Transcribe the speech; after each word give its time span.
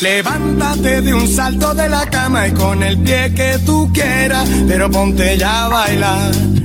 Levántate 0.00 1.02
de 1.02 1.12
un 1.12 1.28
salto 1.28 1.74
de 1.74 1.88
la 1.88 2.06
cama 2.06 2.48
y 2.48 2.52
con 2.52 2.82
el 2.82 2.98
pie 2.98 3.34
que 3.34 3.58
tú 3.66 3.90
quieras, 3.92 4.48
pero 4.66 4.90
ponte 4.90 5.36
ya 5.36 5.66
a 5.66 5.68
bailar. 5.68 6.59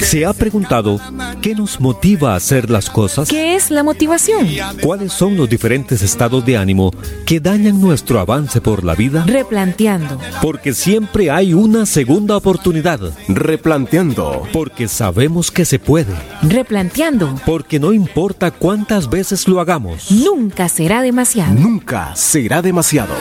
¿Se 0.00 0.24
ha 0.24 0.32
preguntado 0.32 1.00
qué 1.40 1.54
nos 1.54 1.80
motiva 1.80 2.32
a 2.32 2.36
hacer 2.36 2.70
las 2.70 2.90
cosas? 2.90 3.28
¿Qué 3.28 3.54
es 3.54 3.70
la 3.70 3.82
motivación? 3.82 4.48
¿Cuáles 4.82 5.12
son 5.12 5.36
los 5.36 5.48
diferentes 5.48 6.02
estados 6.02 6.44
de 6.44 6.56
ánimo 6.56 6.92
que 7.24 7.40
dañan 7.40 7.80
nuestro 7.80 8.20
avance 8.20 8.60
por 8.60 8.84
la 8.84 8.94
vida? 8.94 9.24
Replanteando. 9.26 10.18
Porque 10.42 10.74
siempre 10.74 11.30
hay 11.30 11.54
una 11.54 11.86
segunda 11.86 12.36
oportunidad. 12.36 13.00
Replanteando. 13.28 14.42
Porque 14.52 14.88
sabemos 14.88 15.50
que 15.50 15.64
se 15.64 15.78
puede. 15.78 16.14
Replanteando. 16.42 17.40
Porque 17.44 17.78
no 17.78 17.92
importa 17.92 18.50
cuántas 18.50 19.08
veces 19.08 19.48
lo 19.48 19.60
hagamos. 19.60 20.10
Nunca 20.10 20.68
será 20.68 21.02
demasiado. 21.02 21.54
Nunca 21.54 22.14
será 22.16 22.62
demasiado. 22.62 23.14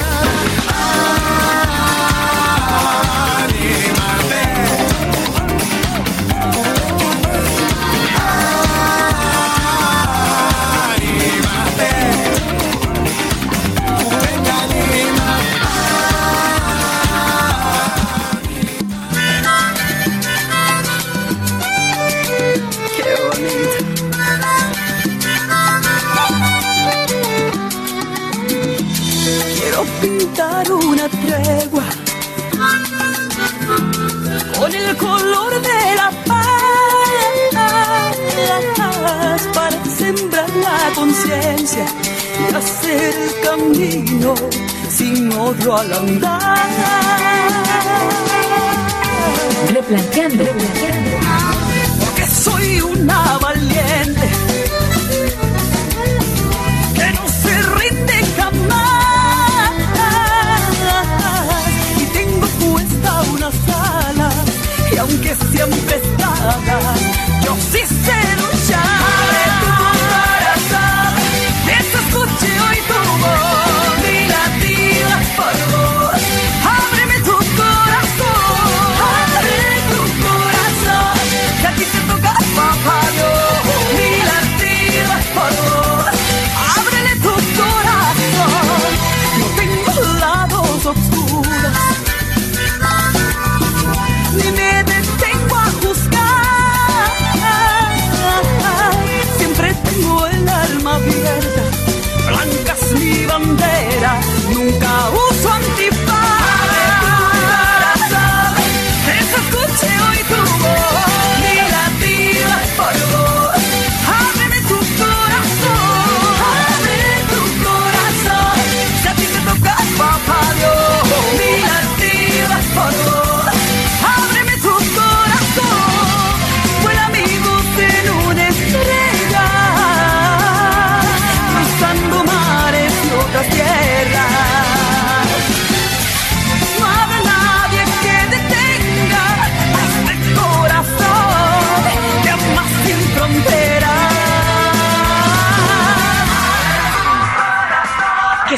Y 41.77 42.55
hacer 42.55 43.13
el 43.15 43.41
camino 43.41 44.35
sin 44.89 45.31
odio 45.33 45.75
al 45.75 45.93
andar. 45.93 46.67
Replanteando, 49.73 50.43
replanteando. 50.43 51.44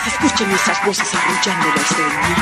Escuchen 0.08 0.50
esas 0.52 0.86
voces 0.86 1.08
arrullándolas 1.14 1.98
de 1.98 2.04
mí. 2.04 2.36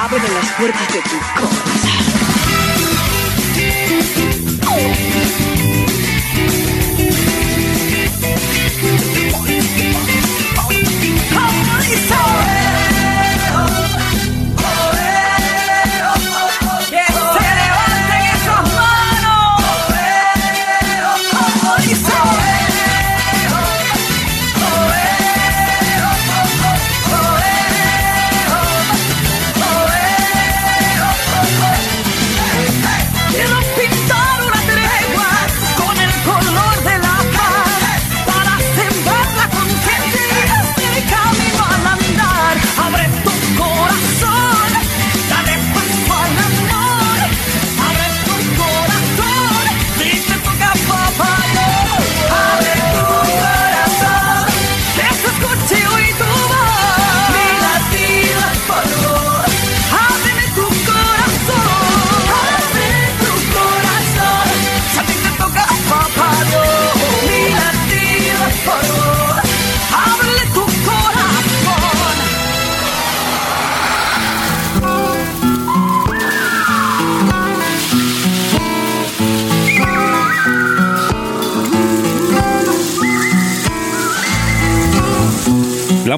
Abre 0.00 0.28
las 0.28 0.50
puertas 0.52 0.92
de 0.92 1.00
tu 1.02 1.18
corazón. 1.40 1.84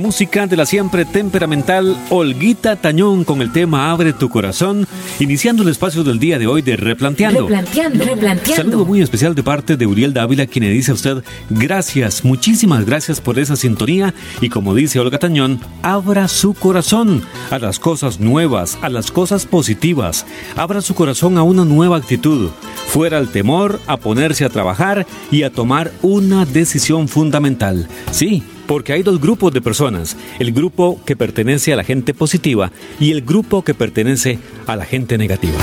Música 0.06 0.46
de 0.46 0.56
la 0.56 0.66
siempre 0.66 1.04
temperamental 1.04 1.96
Olguita 2.10 2.76
Tañón 2.76 3.24
con 3.24 3.42
el 3.42 3.50
tema 3.50 3.90
Abre 3.90 4.12
tu 4.12 4.28
corazón, 4.28 4.86
iniciando 5.18 5.64
el 5.64 5.68
espacio 5.68 6.04
del 6.04 6.20
día 6.20 6.38
de 6.38 6.46
hoy 6.46 6.62
de 6.62 6.76
Replanteando. 6.76 7.40
Replanteando, 7.40 8.04
replanteando. 8.04 8.54
Saludo 8.54 8.84
muy 8.84 9.02
especial 9.02 9.34
de 9.34 9.42
parte 9.42 9.76
de 9.76 9.84
Uriel 9.84 10.14
Dávila, 10.14 10.46
quien 10.46 10.64
le 10.64 10.70
dice 10.70 10.92
a 10.92 10.94
usted 10.94 11.24
gracias, 11.50 12.24
muchísimas 12.24 12.86
gracias 12.86 13.20
por 13.20 13.40
esa 13.40 13.56
sintonía 13.56 14.14
y 14.40 14.48
como 14.48 14.76
dice 14.76 15.00
Olga 15.00 15.18
Tañón, 15.18 15.58
abra 15.82 16.28
su 16.28 16.54
corazón 16.54 17.24
a 17.50 17.58
las 17.58 17.80
cosas 17.80 18.20
nuevas, 18.20 18.78
a 18.82 18.88
las 18.88 19.10
cosas 19.10 19.44
positivas, 19.44 20.24
abra 20.54 20.82
su 20.82 20.94
corazón 20.94 21.36
a 21.36 21.42
una 21.42 21.64
nueva 21.64 21.96
actitud, 21.96 22.50
fuera 22.86 23.18
el 23.18 23.30
temor, 23.30 23.80
a 23.88 23.96
ponerse 23.96 24.44
a 24.44 24.50
trabajar 24.50 25.04
y 25.32 25.42
a 25.42 25.50
tomar 25.50 25.90
una 26.02 26.44
decisión 26.44 27.08
fundamental. 27.08 27.88
Sí, 28.12 28.44
porque 28.66 28.92
hay 28.92 29.02
dos 29.02 29.20
grupos 29.20 29.52
de 29.52 29.60
personas, 29.60 30.16
el 30.38 30.52
grupo 30.52 31.00
que 31.04 31.16
pertenece 31.16 31.72
a 31.72 31.76
la 31.76 31.84
gente 31.84 32.14
positiva 32.14 32.70
y 33.00 33.12
el 33.12 33.22
grupo 33.22 33.62
que 33.62 33.74
pertenece 33.74 34.38
a 34.66 34.76
la 34.76 34.84
gente 34.84 35.18
negativa. 35.18 35.58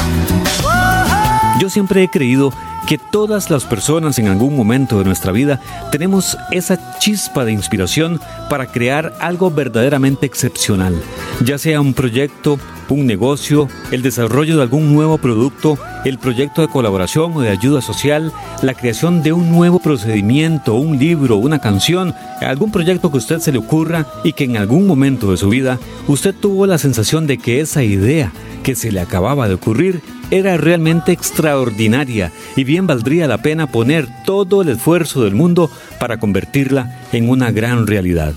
Yo 1.59 1.69
siempre 1.69 2.03
he 2.03 2.07
creído 2.07 2.51
que 2.87 2.97
todas 2.97 3.49
las 3.49 3.65
personas 3.65 4.19
en 4.19 4.27
algún 4.27 4.55
momento 4.55 4.99
de 4.99 5.05
nuestra 5.05 5.31
vida 5.31 5.59
tenemos 5.91 6.37
esa 6.51 6.97
chispa 6.99 7.45
de 7.45 7.51
inspiración 7.51 8.19
para 8.49 8.67
crear 8.67 9.13
algo 9.19 9.51
verdaderamente 9.51 10.25
excepcional, 10.25 11.01
ya 11.43 11.57
sea 11.57 11.81
un 11.81 11.93
proyecto, 11.93 12.59
un 12.89 13.07
negocio, 13.07 13.67
el 13.91 14.01
desarrollo 14.01 14.57
de 14.57 14.63
algún 14.63 14.93
nuevo 14.93 15.17
producto, 15.17 15.77
el 16.05 16.19
proyecto 16.19 16.61
de 16.61 16.67
colaboración 16.67 17.33
o 17.35 17.41
de 17.41 17.49
ayuda 17.49 17.81
social, 17.81 18.31
la 18.61 18.73
creación 18.73 19.23
de 19.23 19.33
un 19.33 19.51
nuevo 19.51 19.79
procedimiento, 19.79 20.75
un 20.75 20.99
libro, 20.99 21.37
una 21.37 21.59
canción, 21.59 22.13
algún 22.41 22.71
proyecto 22.71 23.09
que 23.09 23.17
a 23.17 23.19
usted 23.19 23.39
se 23.39 23.51
le 23.51 23.57
ocurra 23.57 24.05
y 24.23 24.33
que 24.33 24.43
en 24.43 24.57
algún 24.57 24.85
momento 24.87 25.31
de 25.31 25.37
su 25.37 25.49
vida 25.49 25.79
usted 26.07 26.35
tuvo 26.35 26.67
la 26.67 26.77
sensación 26.77 27.27
de 27.27 27.37
que 27.37 27.61
esa 27.61 27.83
idea 27.83 28.31
que 28.63 28.75
se 28.75 28.91
le 28.91 29.01
acababa 29.01 29.47
de 29.47 29.55
ocurrir 29.55 30.01
era 30.33 30.57
realmente 30.57 31.11
extraordinaria 31.11 32.31
y 32.55 32.63
bien 32.63 32.87
valdría 32.87 33.27
la 33.27 33.37
pena 33.37 33.67
poner 33.67 34.07
todo 34.25 34.63
el 34.63 34.69
esfuerzo 34.69 35.23
del 35.23 35.35
mundo 35.35 35.69
para 35.99 36.17
convertirla 36.17 36.99
en 37.11 37.29
una 37.29 37.51
gran 37.51 37.85
realidad. 37.85 38.33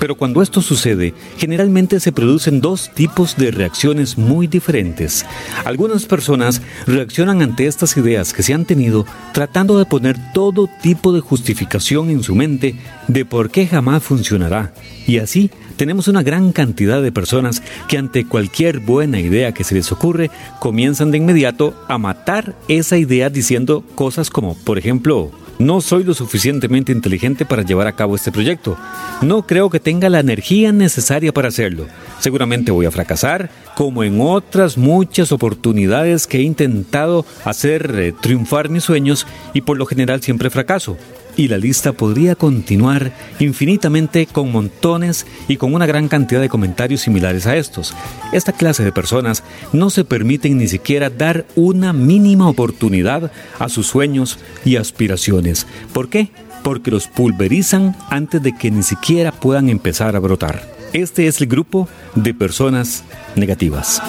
Pero 0.00 0.16
cuando 0.16 0.40
esto 0.40 0.62
sucede, 0.62 1.12
generalmente 1.36 2.00
se 2.00 2.10
producen 2.10 2.62
dos 2.62 2.90
tipos 2.92 3.36
de 3.36 3.50
reacciones 3.50 4.16
muy 4.16 4.46
diferentes. 4.46 5.26
Algunas 5.64 6.06
personas 6.06 6.62
reaccionan 6.86 7.42
ante 7.42 7.66
estas 7.66 7.96
ideas 7.98 8.32
que 8.32 8.42
se 8.42 8.54
han 8.54 8.64
tenido 8.64 9.04
tratando 9.34 9.78
de 9.78 9.84
poner 9.84 10.16
todo 10.32 10.70
tipo 10.82 11.12
de 11.12 11.20
justificación 11.20 12.08
en 12.08 12.22
su 12.22 12.34
mente 12.34 12.76
de 13.08 13.26
por 13.26 13.50
qué 13.50 13.66
jamás 13.66 14.02
funcionará. 14.02 14.72
Y 15.06 15.18
así 15.18 15.50
tenemos 15.76 16.08
una 16.08 16.22
gran 16.22 16.52
cantidad 16.52 17.02
de 17.02 17.12
personas 17.12 17.62
que 17.86 17.98
ante 17.98 18.26
cualquier 18.26 18.80
buena 18.80 19.20
idea 19.20 19.52
que 19.52 19.64
se 19.64 19.74
les 19.74 19.92
ocurre, 19.92 20.30
comienzan 20.60 21.10
de 21.10 21.18
inmediato 21.18 21.74
a 21.88 21.98
matar 21.98 22.54
esa 22.68 22.96
idea 22.96 23.28
diciendo 23.28 23.84
cosas 23.94 24.30
como, 24.30 24.56
por 24.56 24.78
ejemplo, 24.78 25.30
no 25.60 25.82
soy 25.82 26.04
lo 26.04 26.14
suficientemente 26.14 26.90
inteligente 26.90 27.44
para 27.44 27.62
llevar 27.62 27.86
a 27.86 27.92
cabo 27.92 28.16
este 28.16 28.32
proyecto. 28.32 28.78
No 29.20 29.46
creo 29.46 29.68
que 29.68 29.78
tenga 29.78 30.08
la 30.08 30.20
energía 30.20 30.72
necesaria 30.72 31.32
para 31.32 31.48
hacerlo. 31.48 31.86
Seguramente 32.18 32.72
voy 32.72 32.86
a 32.86 32.90
fracasar, 32.90 33.50
como 33.76 34.02
en 34.02 34.20
otras 34.20 34.78
muchas 34.78 35.32
oportunidades 35.32 36.26
que 36.26 36.38
he 36.38 36.42
intentado 36.42 37.26
hacer 37.44 37.94
eh, 37.98 38.14
triunfar 38.18 38.70
mis 38.70 38.84
sueños 38.84 39.26
y 39.52 39.60
por 39.60 39.76
lo 39.76 39.84
general 39.84 40.22
siempre 40.22 40.48
fracaso 40.48 40.96
y 41.40 41.48
la 41.48 41.56
lista 41.56 41.94
podría 41.94 42.34
continuar 42.34 43.12
infinitamente 43.38 44.26
con 44.26 44.52
montones 44.52 45.24
y 45.48 45.56
con 45.56 45.72
una 45.72 45.86
gran 45.86 46.06
cantidad 46.06 46.38
de 46.38 46.50
comentarios 46.50 47.00
similares 47.00 47.46
a 47.46 47.56
estos. 47.56 47.94
Esta 48.34 48.52
clase 48.52 48.84
de 48.84 48.92
personas 48.92 49.42
no 49.72 49.88
se 49.88 50.04
permiten 50.04 50.58
ni 50.58 50.68
siquiera 50.68 51.08
dar 51.08 51.46
una 51.56 51.94
mínima 51.94 52.46
oportunidad 52.46 53.32
a 53.58 53.70
sus 53.70 53.86
sueños 53.86 54.38
y 54.66 54.76
aspiraciones. 54.76 55.66
¿Por 55.94 56.10
qué? 56.10 56.28
Porque 56.62 56.90
los 56.90 57.06
pulverizan 57.06 57.96
antes 58.10 58.42
de 58.42 58.54
que 58.54 58.70
ni 58.70 58.82
siquiera 58.82 59.32
puedan 59.32 59.70
empezar 59.70 60.16
a 60.16 60.20
brotar. 60.20 60.68
Este 60.92 61.26
es 61.26 61.40
el 61.40 61.46
grupo 61.46 61.88
de 62.16 62.34
personas 62.34 63.02
negativas. 63.34 64.02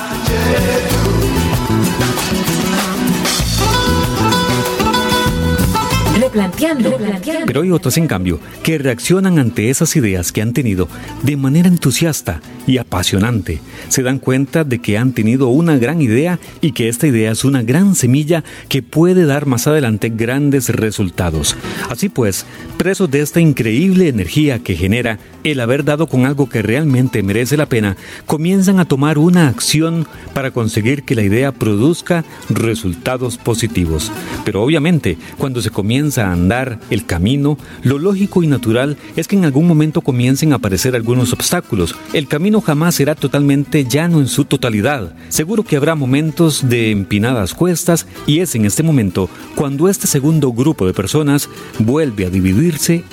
Replanteando. 6.34 6.98
Pero 7.46 7.62
hay 7.62 7.72
otros, 7.72 7.98
en 7.98 8.08
cambio, 8.08 8.40
que 8.64 8.78
reaccionan 8.78 9.38
ante 9.38 9.70
esas 9.70 9.98
ideas 9.98 10.32
que 10.32 10.42
han 10.42 10.54
tenido 10.54 10.88
de 11.24 11.36
manera 11.36 11.68
entusiasta 11.68 12.40
y 12.66 12.78
apasionante. 12.78 13.60
Se 13.90 14.02
dan 14.02 14.18
cuenta 14.18 14.64
de 14.64 14.80
que 14.80 14.98
han 14.98 15.12
tenido 15.12 15.50
una 15.50 15.78
gran 15.78 16.02
idea 16.02 16.40
y 16.62 16.72
que 16.72 16.88
esta 16.88 17.08
idea 17.08 17.32
es 17.32 17.44
una 17.44 17.64
gran 17.64 17.96
semilla 17.96 18.46
que 18.70 18.82
puede 18.82 19.26
dar 19.26 19.46
más 19.46 19.68
adelante 19.68 20.10
grandes 20.10 20.70
resultados. 20.70 21.58
Así 21.90 22.08
pues, 22.08 22.46
presos 22.82 23.12
de 23.12 23.22
esta 23.22 23.40
increíble 23.40 24.08
energía 24.08 24.58
que 24.58 24.76
genera 24.76 25.20
el 25.44 25.60
haber 25.60 25.86
dado 25.86 26.08
con 26.08 26.26
algo 26.26 26.50
que 26.50 26.64
realmente 26.64 27.22
merece 27.22 27.56
la 27.56 27.68
pena, 27.68 27.96
comienzan 28.26 28.80
a 28.80 28.86
tomar 28.86 29.20
una 29.20 29.50
acción 29.50 30.08
para 30.34 30.50
conseguir 30.50 31.04
que 31.04 31.14
la 31.14 31.22
idea 31.22 31.52
produzca 31.52 32.26
resultados 32.50 33.38
positivos. 33.38 34.12
Pero 34.46 34.64
obviamente, 34.64 35.20
cuando 35.38 35.62
se 35.62 35.70
comienza 35.70 36.26
a 36.26 36.34
andar 36.34 36.80
el 36.90 37.06
camino, 37.06 37.60
lo 37.84 38.00
lógico 38.00 38.42
y 38.42 38.48
natural 38.48 38.98
es 39.16 39.28
que 39.28 39.36
en 39.36 39.46
algún 39.46 39.68
momento 39.68 40.02
comiencen 40.02 40.52
a 40.52 40.56
aparecer 40.56 40.96
algunos 40.96 41.34
obstáculos. 41.34 41.94
El 42.14 42.28
camino 42.28 42.62
jamás 42.62 42.96
será 42.96 43.14
totalmente 43.14 43.86
llano 43.86 44.20
en 44.20 44.28
su 44.28 44.46
totalidad. 44.46 45.14
Seguro 45.30 45.62
que 45.62 45.76
habrá 45.76 45.94
momentos 45.94 46.68
de 46.68 46.90
empinadas 46.90 47.54
cuestas 47.54 48.08
y 48.26 48.40
es 48.40 48.56
en 48.56 48.66
este 48.66 48.82
momento 48.82 49.30
cuando 49.54 49.88
este 49.88 50.08
segundo 50.08 50.52
grupo 50.52 50.88
de 50.88 50.96
personas 50.96 51.48
vuelve 51.78 52.26
a 52.26 52.32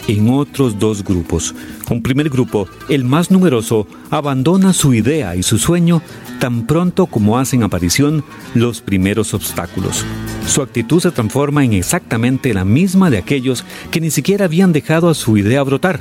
en 0.07 0.31
otros 0.31 0.79
dos 0.79 1.03
grupos. 1.03 1.55
Un 1.91 2.01
primer 2.01 2.29
grupo, 2.29 2.69
el 2.89 3.05
más 3.05 3.31
numeroso, 3.31 3.89
abandona 4.09 4.73
su 4.73 4.95
idea 4.95 5.35
y 5.35 5.43
su 5.43 5.59
sueño 5.59 6.01
tan 6.39 6.65
pronto 6.67 7.07
como 7.07 7.39
hacen 7.39 7.65
aparición 7.65 8.25
los 8.55 8.81
primeros 8.81 9.35
obstáculos. 9.35 10.05
Su 10.47 10.63
actitud 10.63 11.01
se 11.01 11.11
transforma 11.11 11.65
en 11.65 11.73
exactamente 11.73 12.55
la 12.55 12.65
misma 12.65 13.11
de 13.11 13.19
aquellos 13.19 13.65
que 13.91 14.01
ni 14.01 14.11
siquiera 14.11 14.45
habían 14.45 14.73
dejado 14.73 15.09
a 15.09 15.15
su 15.15 15.37
idea 15.37 15.63
brotar. 15.65 15.99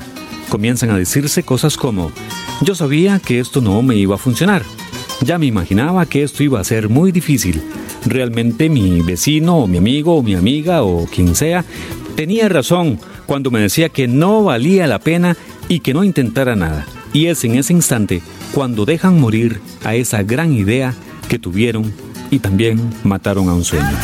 Comienzan 0.49 0.91
a 0.91 0.97
decirse 0.97 1.41
cosas 1.41 1.77
como, 1.77 2.11
yo 2.61 2.75
sabía 2.75 3.19
que 3.19 3.39
esto 3.39 3.59
no 3.59 3.81
me 3.81 3.95
iba 3.95 4.15
a 4.15 4.19
funcionar, 4.19 4.61
ya 5.21 5.39
me 5.39 5.47
imaginaba 5.47 6.05
que 6.05 6.21
esto 6.21 6.43
iba 6.43 6.59
a 6.59 6.63
ser 6.63 6.89
muy 6.89 7.11
difícil. 7.11 7.61
Realmente 8.05 8.69
mi 8.69 9.01
vecino 9.01 9.57
o 9.57 9.67
mi 9.67 9.77
amigo 9.77 10.15
o 10.15 10.23
mi 10.23 10.35
amiga 10.35 10.83
o 10.83 11.07
quien 11.07 11.35
sea 11.35 11.65
tenía 12.17 12.49
razón 12.49 12.99
cuando 13.27 13.51
me 13.51 13.59
decía 13.59 13.89
que 13.89 14.07
no 14.07 14.43
valía 14.43 14.87
la 14.87 14.97
pena 14.97 15.37
y 15.67 15.81
que 15.81 15.93
no 15.93 16.03
intentara 16.03 16.55
nada. 16.55 16.87
Y 17.13 17.27
es 17.27 17.43
en 17.43 17.55
ese 17.55 17.73
instante 17.73 18.23
cuando 18.53 18.85
dejan 18.85 19.21
morir 19.21 19.61
a 19.83 19.93
esa 19.93 20.23
gran 20.23 20.51
idea 20.51 20.95
que 21.29 21.37
tuvieron 21.37 21.93
y 22.31 22.39
también 22.39 22.89
mataron 23.03 23.47
a 23.49 23.53
un 23.53 23.63
sueño. 23.63 23.95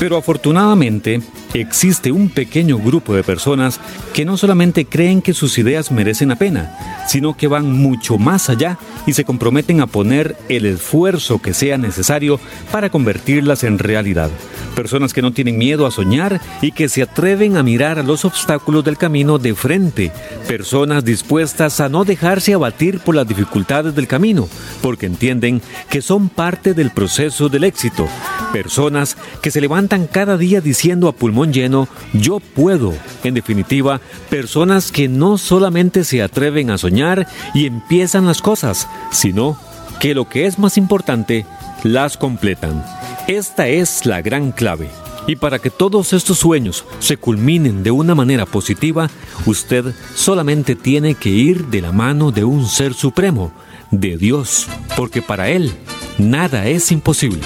Pero 0.00 0.16
afortunadamente 0.16 1.22
existe 1.54 2.12
un 2.12 2.28
pequeño 2.28 2.78
grupo 2.78 3.14
de 3.14 3.22
personas 3.22 3.80
que 4.12 4.24
no 4.24 4.36
solamente 4.36 4.84
creen 4.84 5.22
que 5.22 5.34
sus 5.34 5.58
ideas 5.58 5.90
merecen 5.90 6.30
la 6.30 6.36
pena, 6.36 6.76
sino 7.08 7.36
que 7.36 7.46
van 7.46 7.70
mucho 7.72 8.18
más 8.18 8.48
allá 8.48 8.78
y 9.06 9.12
se 9.12 9.24
comprometen 9.24 9.80
a 9.80 9.86
poner 9.86 10.36
el 10.48 10.66
esfuerzo 10.66 11.40
que 11.40 11.54
sea 11.54 11.78
necesario 11.78 12.40
para 12.70 12.90
convertirlas 12.90 13.64
en 13.64 13.78
realidad. 13.78 14.30
Personas 14.74 15.12
que 15.12 15.22
no 15.22 15.32
tienen 15.32 15.58
miedo 15.58 15.86
a 15.86 15.90
soñar 15.90 16.40
y 16.62 16.72
que 16.72 16.88
se 16.88 17.02
atreven 17.02 17.56
a 17.56 17.62
mirar 17.62 17.98
a 17.98 18.02
los 18.02 18.24
obstáculos 18.24 18.84
del 18.84 18.96
camino 18.96 19.38
de 19.38 19.54
frente. 19.54 20.12
Personas 20.48 21.04
dispuestas 21.04 21.80
a 21.80 21.88
no 21.88 22.04
dejarse 22.04 22.54
abatir 22.54 23.00
por 23.00 23.14
las 23.14 23.28
dificultades 23.28 23.94
del 23.94 24.06
camino, 24.06 24.48
porque 24.80 25.06
entienden 25.06 25.60
que 25.90 26.00
son 26.00 26.28
parte 26.28 26.74
del 26.74 26.90
proceso 26.90 27.48
del 27.48 27.64
éxito. 27.64 28.08
Personas 28.52 29.16
que 29.40 29.50
se 29.50 29.60
levantan 29.60 30.06
cada 30.06 30.36
día 30.36 30.60
diciendo 30.60 31.08
a 31.08 31.12
pulmón 31.12 31.52
lleno, 31.52 31.88
yo 32.12 32.38
puedo. 32.38 32.92
En 33.24 33.34
definitiva, 33.34 34.00
personas 34.28 34.92
que 34.92 35.08
no 35.08 35.38
solamente 35.38 36.04
se 36.04 36.22
atreven 36.22 36.70
a 36.70 36.78
soñar 36.78 37.26
y 37.54 37.66
empiezan 37.66 38.26
las 38.26 38.42
cosas, 38.42 38.88
sino 39.10 39.58
que 40.00 40.14
lo 40.14 40.28
que 40.28 40.46
es 40.46 40.58
más 40.58 40.76
importante, 40.76 41.46
las 41.82 42.16
completan. 42.16 42.84
Esta 43.26 43.68
es 43.68 44.04
la 44.04 44.20
gran 44.20 44.52
clave. 44.52 44.88
Y 45.26 45.36
para 45.36 45.58
que 45.58 45.70
todos 45.70 46.12
estos 46.12 46.38
sueños 46.38 46.84
se 46.98 47.16
culminen 47.16 47.82
de 47.82 47.92
una 47.92 48.14
manera 48.14 48.44
positiva, 48.44 49.08
usted 49.46 49.94
solamente 50.14 50.74
tiene 50.74 51.14
que 51.14 51.28
ir 51.28 51.66
de 51.66 51.80
la 51.80 51.92
mano 51.92 52.32
de 52.32 52.44
un 52.44 52.66
ser 52.66 52.92
supremo, 52.92 53.52
de 53.90 54.16
Dios, 54.16 54.66
porque 54.96 55.22
para 55.22 55.48
Él 55.48 55.72
nada 56.18 56.66
es 56.66 56.90
imposible. 56.90 57.40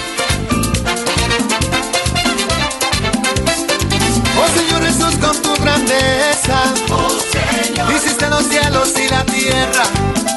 Tierra, 9.49 9.83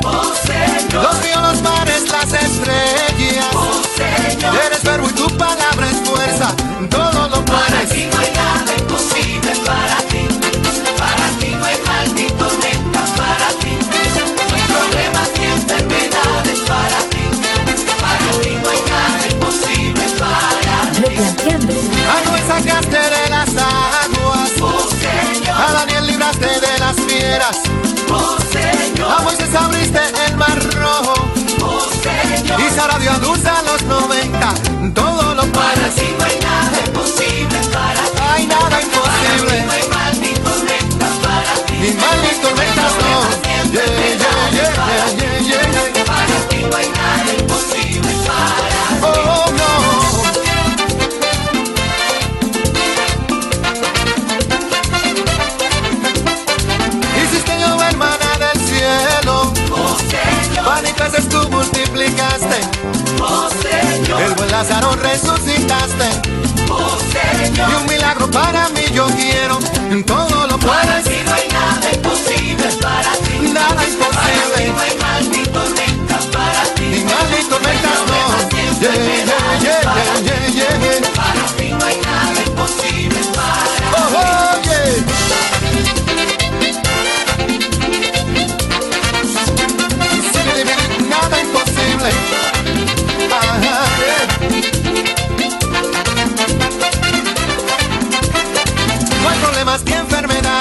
oh 0.04 0.32
Señor, 0.46 1.02
los 1.02 1.22
ríos, 1.22 1.42
los 1.42 1.62
mares, 1.62 2.08
las 2.10 2.32
estrellas. 2.32 3.46
oh 3.54 3.82
Señor. 3.96 4.54
Eres 4.66 4.82
verbo 4.84 5.08
y 5.08 5.12
tu 5.12 5.26
palabra 5.36 5.59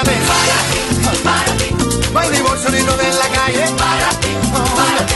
para. 0.04 0.20
Para 0.30 0.64
ti, 0.72 1.18
para 1.24 1.52
ti. 1.56 2.10
No 2.12 2.18
hay 2.20 2.30
divorcio 2.30 2.70
ni 2.70 2.82
no 2.82 2.92
en 2.92 3.18
la 3.18 3.28
calle. 3.28 3.64
Para 3.76 4.10
ti, 4.20 4.32
para 4.52 5.06
ti. 5.06 5.14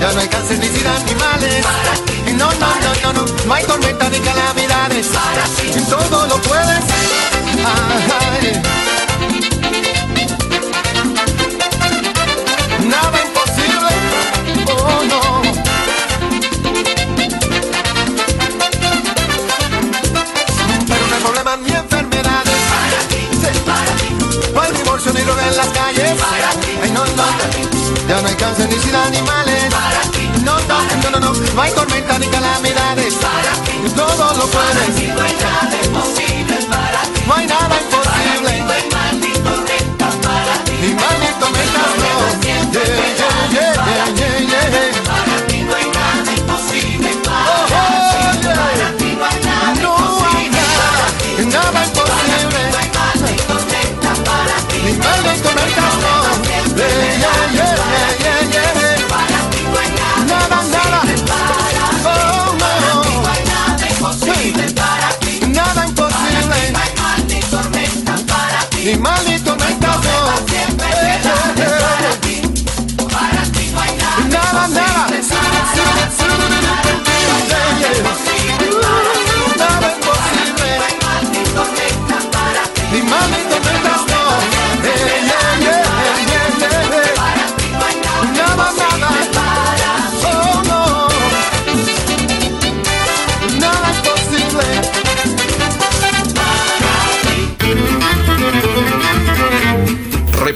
Ya 0.00 0.12
no 0.12 0.20
hay 0.20 0.28
cáncer 0.28 0.58
ni 0.58 0.68
sida 0.68 0.92
ni 1.06 1.14
males. 1.14 1.64
Para 1.64 1.94
ti. 2.04 2.32
No, 2.32 2.50
no, 2.52 2.68
no, 2.84 3.12
no, 3.12 3.12
no. 3.12 3.46
No 3.46 3.54
hay 3.54 3.64
tormenta 3.64 4.08
ni 4.10 4.18
calamidades. 4.20 5.06
Para 5.08 5.44
ti. 5.44 5.80
Todo 5.88 6.26
lo 6.26 6.42
puedes. 6.42 6.84
Ay. 7.64 9.03
animales. 28.94 29.64
Para 29.70 30.02
ti, 30.10 30.30
no, 30.44 30.56
para 30.68 31.10
no, 31.10 31.20
no, 31.20 31.32
no, 31.32 31.62
hay 31.62 31.72
tormenta 31.72 32.18
ni 32.18 32.26
calamidades. 32.28 33.14
Para 33.14 33.52
ti, 33.64 33.72
todo 33.94 34.34
lo 34.34 34.46
puedes. 34.46 35.14
No 37.26 37.93
ni 68.84 68.94
mal 69.04 69.20
ni 69.28 69.43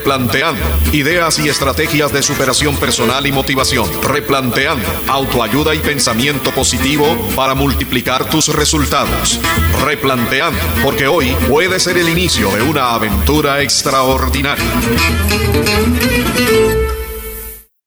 Replanteando. 0.09 0.65
Ideas 0.91 1.37
y 1.37 1.49
estrategias 1.49 2.11
de 2.11 2.23
superación 2.23 2.75
personal 2.77 3.27
y 3.27 3.31
motivación. 3.31 3.87
Replanteando. 4.01 4.87
Autoayuda 5.07 5.75
y 5.75 5.77
pensamiento 5.77 6.49
positivo 6.49 7.15
para 7.35 7.53
multiplicar 7.53 8.27
tus 8.27 8.47
resultados. 8.47 9.39
Replanteando. 9.85 10.59
Porque 10.83 11.07
hoy 11.07 11.35
puede 11.47 11.79
ser 11.79 11.99
el 11.99 12.09
inicio 12.09 12.49
de 12.49 12.63
una 12.63 12.95
aventura 12.95 13.61
extraordinaria. 13.61 14.65